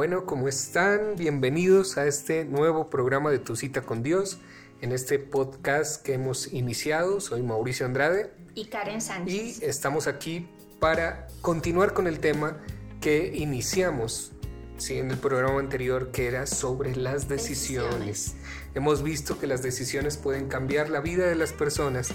[0.00, 1.16] Bueno, ¿cómo están?
[1.18, 4.38] Bienvenidos a este nuevo programa de Tu cita con Dios.
[4.80, 8.32] En este podcast que hemos iniciado, soy Mauricio Andrade.
[8.54, 9.60] Y Karen Sánchez.
[9.60, 12.56] Y estamos aquí para continuar con el tema
[13.02, 14.32] que iniciamos
[14.78, 14.96] ¿sí?
[14.96, 18.36] en el programa anterior, que era sobre las decisiones.
[18.74, 22.08] Hemos visto que las decisiones pueden cambiar la vida de las personas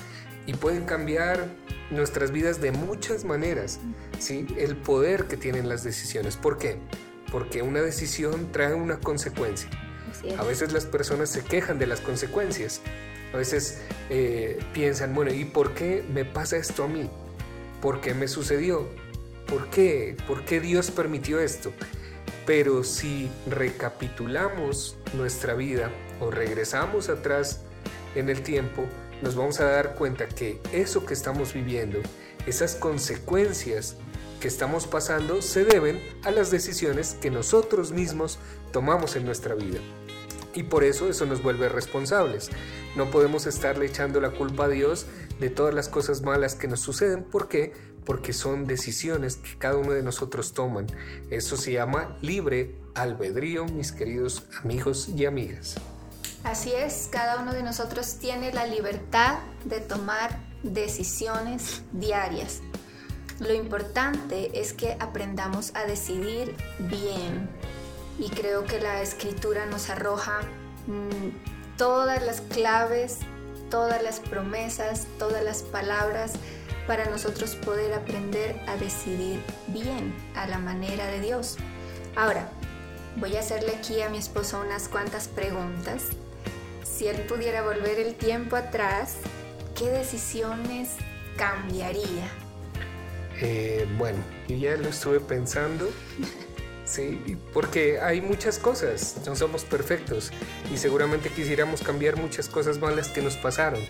[0.48, 1.50] y pueden cambiar
[1.92, 3.80] nuestras vidas de muchas maneras.
[4.18, 4.48] ¿sí?
[4.58, 6.36] El poder que tienen las decisiones.
[6.36, 6.80] ¿Por qué?
[7.36, 9.70] Porque una decisión trae una consecuencia.
[10.38, 12.80] A veces las personas se quejan de las consecuencias.
[13.34, 17.10] A veces eh, piensan, bueno, ¿y por qué me pasa esto a mí?
[17.82, 18.88] ¿Por qué me sucedió?
[19.48, 20.16] ¿Por qué?
[20.26, 21.74] ¿Por qué Dios permitió esto?
[22.46, 25.92] Pero si recapitulamos nuestra vida
[26.22, 27.64] o regresamos atrás
[28.16, 28.86] en el tiempo,
[29.22, 32.00] nos vamos a dar cuenta que eso que estamos viviendo,
[32.48, 33.98] esas consecuencias
[34.46, 38.38] que estamos pasando, se deben a las decisiones que nosotros mismos
[38.72, 39.80] tomamos en nuestra vida.
[40.54, 42.52] Y por eso eso nos vuelve responsables.
[42.96, 45.08] No podemos estarle echando la culpa a Dios
[45.40, 47.24] de todas las cosas malas que nos suceden.
[47.24, 47.74] ¿Por qué?
[48.06, 50.86] Porque son decisiones que cada uno de nosotros toman.
[51.32, 55.74] Eso se llama libre albedrío, mis queridos amigos y amigas.
[56.44, 62.62] Así es, cada uno de nosotros tiene la libertad de tomar decisiones diarias.
[63.40, 67.50] Lo importante es que aprendamos a decidir bien.
[68.18, 70.42] Y creo que la escritura nos arroja
[70.88, 73.20] mm, todas las claves,
[73.70, 76.34] todas las promesas, todas las palabras
[76.88, 81.58] para nosotros poder aprender a decidir bien a la manera de Dios.
[82.16, 82.50] Ahora,
[83.18, 86.12] voy a hacerle aquí a mi esposo unas cuantas preguntas
[86.96, 89.18] si él pudiera volver el tiempo atrás,
[89.78, 90.92] ¿qué decisiones
[91.36, 92.45] cambiaría?
[93.42, 95.90] Eh, bueno, yo ya lo estuve pensando.
[96.86, 100.32] Sí, porque hay muchas cosas, no somos perfectos
[100.72, 103.82] y seguramente quisiéramos cambiar muchas cosas malas que nos pasaron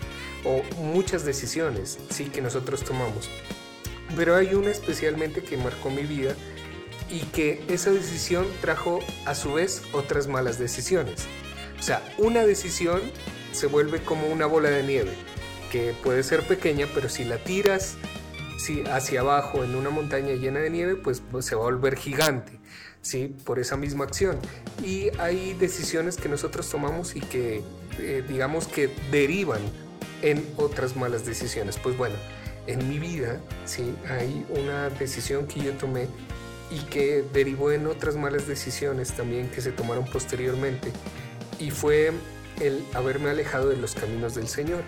[0.44, 3.28] o muchas decisiones, sí, que nosotros tomamos.
[4.16, 6.34] Pero hay una especialmente que marcó mi vida
[7.10, 11.26] y que esa decisión trajo a su vez otras malas decisiones.
[11.78, 13.02] O sea, una decisión
[13.52, 15.12] se vuelve como una bola de nieve,
[15.70, 17.96] que puede ser pequeña, pero si la tiras
[18.90, 22.58] hacia abajo en una montaña llena de nieve, pues, pues, se va a volver gigante,
[23.02, 23.34] ¿sí?
[23.44, 24.38] Por esa misma acción.
[24.82, 27.62] Y hay decisiones que nosotros tomamos y que,
[27.98, 29.60] eh, digamos que derivan
[30.22, 31.78] en otras malas decisiones.
[31.78, 32.16] Pues bueno,
[32.66, 33.94] en mi vida, ¿sí?
[34.08, 36.08] Hay una decisión que yo tomé
[36.70, 40.90] y que derivó en otras malas decisiones también que se tomaron posteriormente
[41.60, 42.12] y fue
[42.60, 44.82] el haberme alejado de los caminos del Señor.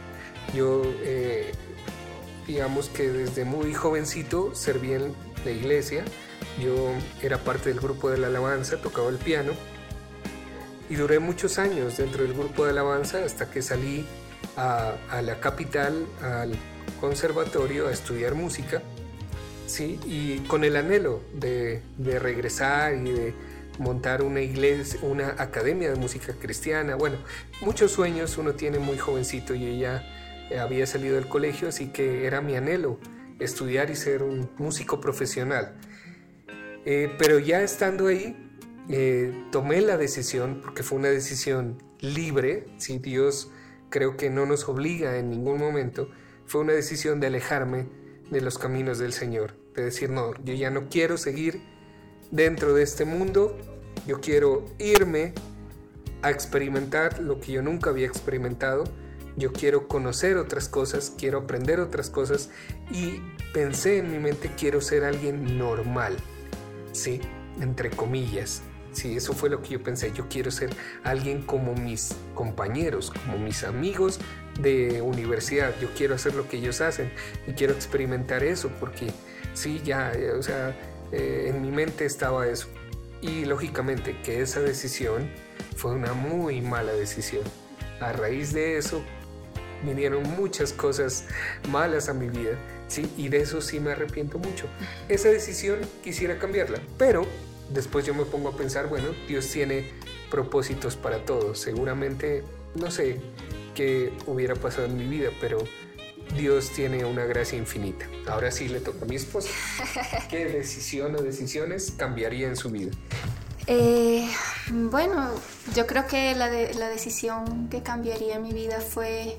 [0.54, 1.52] Yo, eh,
[2.48, 5.12] digamos que desde muy jovencito serví en
[5.44, 6.02] la iglesia,
[6.58, 6.92] yo
[7.22, 9.52] era parte del grupo de la alabanza, tocaba el piano
[10.88, 14.06] y duré muchos años dentro del grupo de alabanza hasta que salí
[14.56, 16.52] a, la capital, al
[17.02, 18.80] conservatorio, a estudiar música,
[19.66, 20.00] ¿sí?
[20.06, 23.34] y con el anhelo de, de regresar y de
[23.78, 26.94] montar una iglesia, una academia de música cristiana.
[26.94, 27.18] Bueno,
[27.60, 30.02] muchos sueños uno tiene muy jovencito y ella
[30.56, 32.98] había salido del colegio, así que era mi anhelo
[33.38, 35.76] estudiar y ser un músico profesional.
[36.84, 38.36] Eh, pero ya estando ahí,
[38.88, 43.50] eh, tomé la decisión, porque fue una decisión libre, si Dios
[43.90, 46.08] creo que no nos obliga en ningún momento,
[46.46, 47.86] fue una decisión de alejarme
[48.30, 51.60] de los caminos del Señor, de decir, no, yo ya no quiero seguir
[52.30, 53.56] dentro de este mundo,
[54.06, 55.34] yo quiero irme
[56.22, 58.84] a experimentar lo que yo nunca había experimentado,
[59.36, 62.50] yo quiero conocer otras cosas, quiero aprender otras cosas
[62.90, 63.20] y
[63.52, 66.16] pensé en mi mente quiero ser alguien normal,
[66.92, 67.20] ¿sí?
[67.60, 68.62] Entre comillas.
[68.92, 70.12] Sí, eso fue lo que yo pensé.
[70.12, 70.70] Yo quiero ser
[71.04, 74.18] alguien como mis compañeros, como mis amigos
[74.60, 75.72] de universidad.
[75.80, 77.12] Yo quiero hacer lo que ellos hacen
[77.46, 79.12] y quiero experimentar eso porque
[79.54, 80.74] sí, ya, o sea,
[81.12, 82.66] eh, en mi mente estaba eso.
[83.20, 85.30] Y lógicamente que esa decisión
[85.76, 87.44] fue una muy mala decisión.
[88.00, 89.02] A raíz de eso
[89.82, 91.24] vinieron muchas cosas
[91.70, 92.58] malas a mi vida,
[92.88, 93.10] ¿sí?
[93.16, 94.66] Y de eso sí me arrepiento mucho.
[95.08, 97.26] Esa decisión quisiera cambiarla, pero
[97.70, 99.90] después yo me pongo a pensar, bueno, Dios tiene
[100.30, 101.58] propósitos para todos.
[101.58, 102.44] Seguramente,
[102.74, 103.20] no sé
[103.74, 105.58] qué hubiera pasado en mi vida, pero
[106.36, 108.06] Dios tiene una gracia infinita.
[108.26, 109.50] Ahora sí le toca a mi esposa.
[110.30, 112.90] ¿Qué decisión o decisiones cambiaría en su vida?
[113.66, 114.26] Eh,
[114.70, 115.30] bueno,
[115.74, 119.36] yo creo que la, la, decisión que cambiaría en mi vida fue,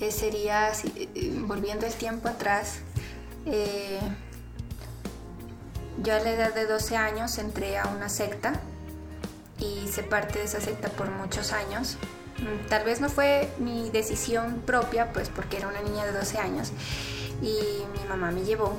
[0.00, 2.80] eh, sería, eh, volviendo el tiempo atrás,
[6.02, 8.60] yo a la edad de 12 años entré a una secta
[9.58, 11.98] y hice parte de esa secta por muchos años.
[12.38, 16.38] Mm, tal vez no fue mi decisión propia, pues porque era una niña de 12
[16.38, 16.72] años
[17.42, 18.78] y mi mamá me llevó,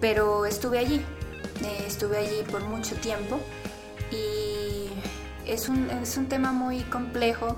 [0.00, 1.04] pero estuve allí,
[1.64, 3.40] eh, estuve allí por mucho tiempo
[4.10, 4.88] y
[5.46, 7.56] es un, es un tema muy complejo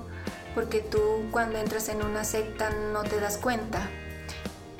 [0.55, 3.89] porque tú cuando entras en una secta no te das cuenta.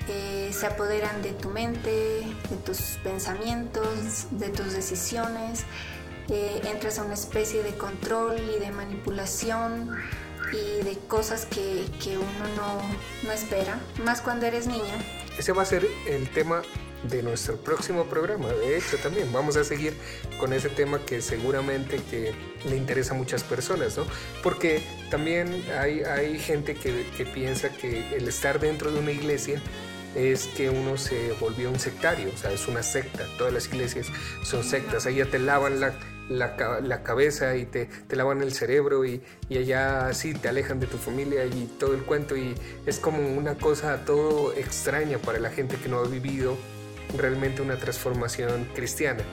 [0.08, 1.92] Eh, se apoderan de tu mente,
[2.50, 5.66] de tus pensamientos, de tus decisiones,
[6.30, 9.96] eh, entras a una especie de control y de manipulación
[10.52, 12.82] y de cosas que, que uno no,
[13.24, 14.96] no espera, más cuando eres niña.
[15.38, 16.64] Ese va a ser el tema
[17.04, 18.50] de nuestro próximo programa.
[18.50, 19.94] De hecho, también vamos a seguir
[20.40, 22.34] con ese tema que seguramente que
[22.68, 24.06] le interesa a muchas personas, ¿no?
[24.44, 29.62] Porque también hay, hay gente que, que piensa que el estar dentro de una iglesia
[30.16, 33.26] es que uno se volvió un sectario, o sea, es una secta.
[33.38, 34.08] Todas las iglesias
[34.44, 35.06] son sectas.
[35.06, 35.94] Ya te lavan la,
[36.30, 40.80] la, la cabeza y te, te, lavan el cerebro y, y, allá así te alejan
[40.80, 42.36] de tu familia y todo el cuento.
[42.36, 42.56] Y
[42.86, 46.58] es como una cosa todo extraña para la gente que no ha vivido
[47.18, 49.24] realmente una transformación cristiana.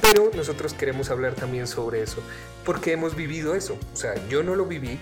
[0.00, 2.22] Pero nosotros queremos hablar también sobre eso,
[2.64, 3.78] porque hemos vivido eso.
[3.92, 4.98] O sea, yo no lo viví.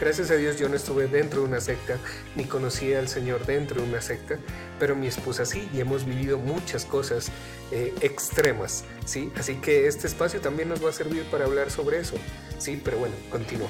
[0.00, 1.96] Gracias a Dios yo no estuve dentro de una secta,
[2.34, 4.36] ni conocí al Señor dentro de una secta,
[4.80, 7.30] pero mi esposa sí, y hemos vivido muchas cosas
[7.70, 9.30] eh, extremas, ¿sí?
[9.36, 12.16] Así que este espacio también nos va a servir para hablar sobre eso,
[12.58, 12.80] ¿sí?
[12.84, 13.68] Pero bueno, continúo.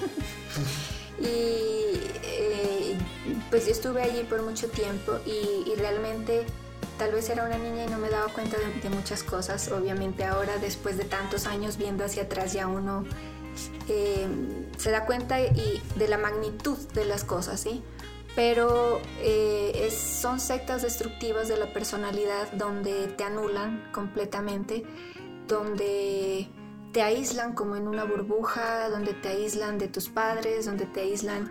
[1.20, 2.96] y eh,
[3.50, 6.46] pues yo estuve allí por mucho tiempo y realmente
[7.02, 9.72] tal vez era una niña y no me daba cuenta de, muchas cosas.
[9.72, 13.04] Obviamente ahora, después de tantos años viendo hacia atrás, ya uno
[13.88, 14.28] eh,
[14.76, 17.82] se da cuenta y de la magnitud de las cosas, ¿sí?
[18.36, 24.84] Pero eh, son sectas destructivas de la personalidad donde te anulan completamente,
[25.48, 26.48] donde
[26.92, 31.50] te aíslan como en una burbuja, donde te aíslan de tus padres, donde te aíslan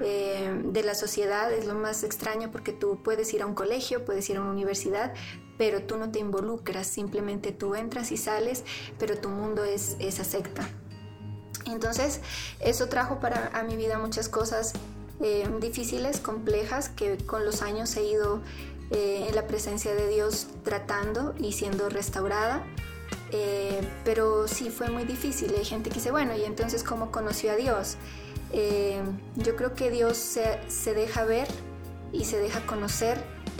[0.00, 1.52] eh, de la sociedad.
[1.52, 4.50] Es lo más extraño porque tú puedes ir a un colegio, puedes ir a una
[4.50, 5.14] universidad,
[5.56, 8.64] pero tú no te involucras, simplemente tú entras y sales,
[8.98, 10.68] pero tu mundo es esa secta.
[11.66, 12.20] Entonces,
[12.60, 14.74] eso trajo para a mi vida muchas cosas
[15.20, 18.42] eh, difíciles, complejas, que con los años he ido
[18.90, 22.64] eh, en la presencia de Dios tratando y siendo restaurada.
[24.04, 25.52] Pero sí fue muy difícil.
[25.58, 27.98] Hay gente que dice, bueno, ¿y entonces cómo conoció a Dios?
[28.52, 29.02] Eh,
[29.36, 31.48] yo creo que Dios se, deja ver
[32.12, 33.18] y se deja conocer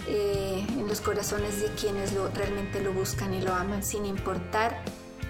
[0.08, 4.82] eh, en los corazones de quienes realmente lo buscan y lo aman, sin importar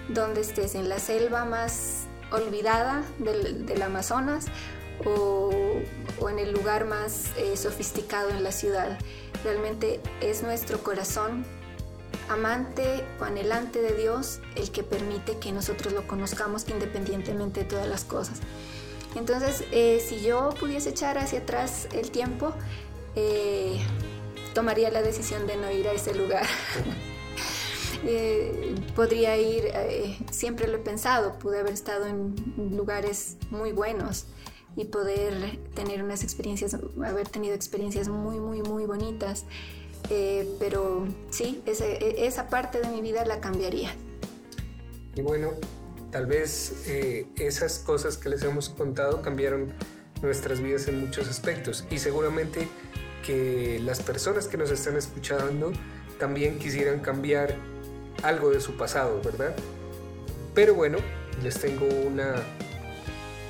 [0.09, 4.45] dónde estés, en la selva más olvidada del, Amazonas
[5.05, 5.51] o,
[6.19, 8.97] o, en el lugar más eh, sofisticado en la ciudad.
[9.43, 11.45] Realmente es nuestro corazón
[12.29, 17.87] amante o anhelante de Dios el que permite que nosotros lo conozcamos independientemente de todas
[17.87, 18.39] las cosas.
[19.15, 22.53] Entonces, eh, si yo pudiese echar hacia atrás el tiempo,
[23.19, 23.79] eh,
[24.53, 26.45] tomaría la decisión de no ir a ese lugar.
[28.05, 32.35] eh, podría ir, eh, siempre lo he pensado, pude haber estado en
[32.77, 34.27] lugares muy buenos
[34.75, 39.45] y poder tener unas experiencias, haber tenido experiencias muy, muy, muy bonitas.
[40.07, 43.93] Pero sí, ese, esa parte de mi vida la cambiaría.
[45.15, 45.49] Y bueno,
[46.11, 49.73] tal vez eh, esas cosas que les hemos contado cambiaron
[50.21, 52.67] nuestras vidas en muchos aspectos y seguramente
[53.25, 55.71] que las personas que nos están escuchando
[56.19, 57.53] también quisieran cambiar
[58.23, 59.53] algo de su pasado, ¿verdad?
[60.55, 60.97] Pero bueno,
[61.43, 62.35] les tengo una,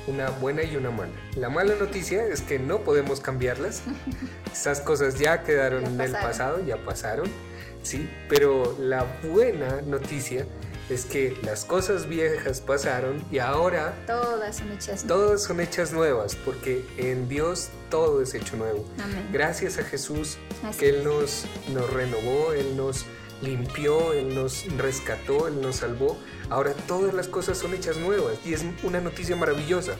[0.06, 1.12] una buena y una mala.
[1.36, 3.82] La mala noticia es que no podemos cambiarlas.
[4.52, 7.28] Esas cosas ya quedaron ya en el pasado, ya pasaron,
[7.82, 8.10] ¿sí?
[8.28, 10.44] Pero la buena noticia
[10.88, 15.06] es que las cosas viejas pasaron y ahora todas son hechas nuevas.
[15.06, 18.84] Todas son hechas nuevas porque en Dios todo es hecho nuevo.
[19.02, 19.28] Amén.
[19.32, 23.04] Gracias a Jesús Así que Él nos, nos renovó, Él nos
[23.42, 26.18] limpió, Él nos rescató, Él nos salvó.
[26.50, 29.92] Ahora todas las cosas son hechas nuevas y es una noticia maravillosa.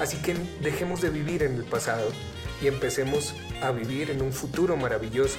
[0.00, 2.08] Así que dejemos de vivir en el pasado
[2.60, 5.38] y empecemos a vivir en un futuro maravilloso.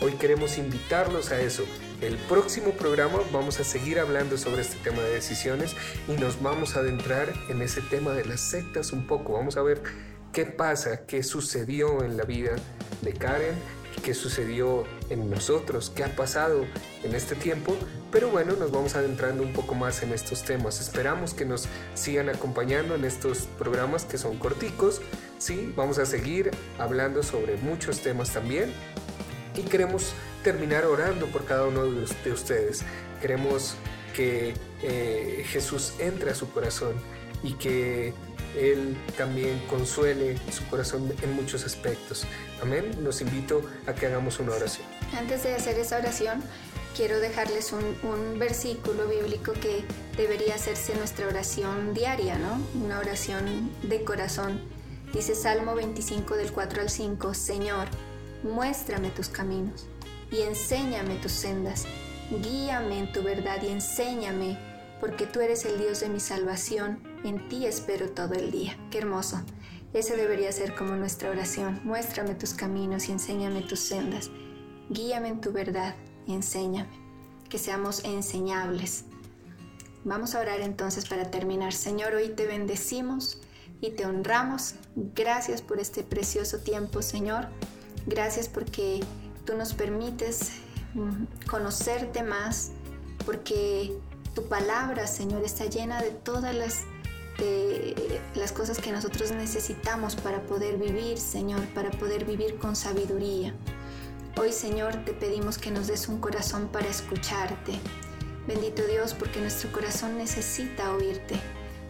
[0.00, 1.64] Hoy queremos invitarlos a eso.
[2.04, 5.74] El próximo programa vamos a seguir hablando sobre este tema de decisiones
[6.06, 9.32] y nos vamos a adentrar en ese tema de las sectas un poco.
[9.32, 9.82] Vamos a ver
[10.30, 12.56] qué pasa, qué sucedió en la vida
[13.00, 13.54] de Karen,
[14.02, 16.66] qué sucedió en nosotros, qué ha pasado
[17.04, 17.74] en este tiempo.
[18.12, 20.82] Pero bueno, nos vamos adentrando un poco más en estos temas.
[20.82, 25.00] Esperamos que nos sigan acompañando en estos programas que son corticos.
[25.38, 28.74] Sí, vamos a seguir hablando sobre muchos temas también
[29.56, 32.82] y queremos terminar orando por cada uno de ustedes.
[33.20, 33.76] Queremos
[34.14, 36.94] que eh, Jesús entre a su corazón
[37.42, 38.12] y que
[38.58, 42.24] Él también consuele su corazón en muchos aspectos.
[42.62, 42.96] Amén.
[43.02, 44.86] Los invito a que hagamos una oración.
[45.16, 46.42] Antes de hacer esa oración,
[46.96, 49.84] quiero dejarles un, versículo bíblico que
[50.16, 52.60] debería hacerse nuestra oración diaria, ¿no?
[52.82, 54.60] Una oración de corazón.
[55.12, 57.88] Dice Salmo 25 del 4 al 5, Señor,
[58.44, 59.86] muéstrame tus caminos
[60.30, 61.86] y enséñame tus sendas.
[62.30, 64.56] Guíame en tu verdad y enséñame,
[65.00, 67.00] porque tú eres el Dios de mi salvación.
[67.24, 68.76] En ti espero todo el día.
[68.92, 69.42] Qué hermoso.
[69.92, 71.80] Ese debería ser como nuestra oración.
[71.84, 74.30] Muéstrame tus caminos y enséñame tus sendas.
[74.88, 75.96] Guíame en tu verdad
[76.32, 76.88] enséñame,
[77.48, 79.04] que seamos enseñables.
[80.04, 81.72] Vamos a orar entonces para terminar.
[81.72, 83.40] Señor, hoy te bendecimos
[83.80, 84.74] y te honramos.
[84.94, 87.48] Gracias por este precioso tiempo, Señor.
[88.06, 89.00] Gracias porque
[89.46, 90.52] tú nos permites
[90.94, 92.72] mm, conocerte más,
[93.24, 93.96] porque
[94.34, 96.82] tu palabra, Señor, está llena de todas las,
[98.34, 103.54] las cosas que nosotros necesitamos para poder vivir, Señor, para poder vivir con sabiduría.
[104.36, 107.78] Hoy Señor te pedimos que nos des un corazón para escucharte.
[108.48, 111.36] Bendito Dios porque nuestro corazón necesita oírte,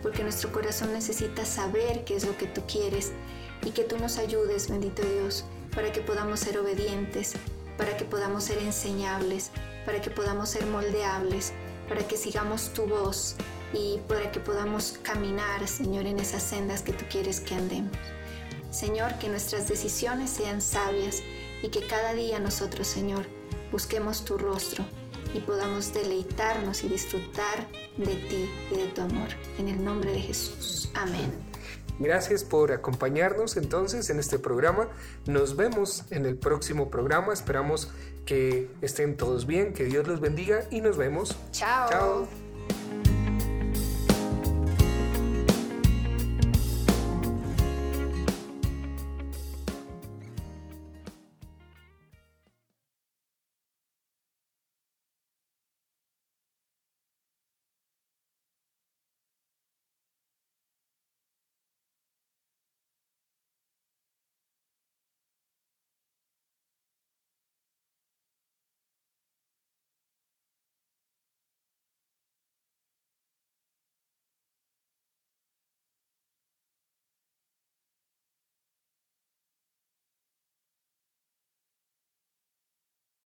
[0.02, 3.12] porque nuestro corazón necesita saber qué es lo que tú quieres
[3.64, 7.34] y que tú nos ayudes, bendito Dios, para que podamos ser obedientes,
[7.76, 9.50] para que podamos ser enseñables,
[9.84, 11.52] para que podamos ser moldeables,
[11.88, 13.36] para que sigamos tu voz
[13.72, 17.96] y para que podamos caminar, Señor, en esas sendas que tú quieres que andemos.
[18.70, 21.22] Señor, que nuestras decisiones sean sabias
[21.62, 23.26] y que cada día nosotros, Señor,
[23.70, 24.84] busquemos tu rostro
[25.32, 29.28] y podamos deleitarnos y disfrutar de ti y de tu amor.
[29.58, 30.90] En el nombre de Jesús.
[30.94, 31.53] Amén.
[31.98, 34.88] Gracias por acompañarnos entonces en este programa.
[35.26, 37.32] Nos vemos en el próximo programa.
[37.32, 37.92] Esperamos
[38.26, 41.36] que estén todos bien, que Dios los bendiga y nos vemos.
[41.52, 41.90] Chao.
[41.90, 42.43] Chao.